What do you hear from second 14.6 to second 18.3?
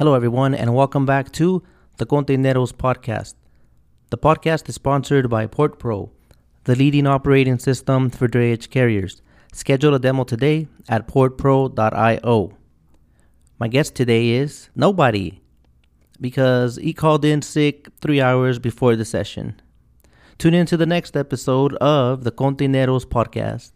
nobody because he called in sick three